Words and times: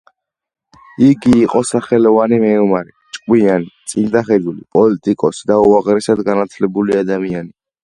იგი 1.07 1.33
იყო 1.39 1.61
სახელოვანი 1.71 2.39
მეომარი, 2.45 2.89
ჭკვიანი, 3.19 3.69
წინდახედული 3.93 4.67
პოლიტიკოსი 4.79 5.53
და 5.53 5.61
უაღრესად 5.69 6.27
განათლებული 6.33 7.01
ადამიანი. 7.07 7.57